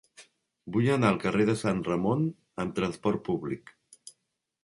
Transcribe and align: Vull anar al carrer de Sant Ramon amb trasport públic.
Vull 0.75 0.87
anar 0.93 1.11
al 1.15 1.19
carrer 1.25 1.45
de 1.49 1.55
Sant 1.59 1.83
Ramon 1.89 2.25
amb 2.65 2.75
trasport 2.79 3.23
públic. 3.31 3.75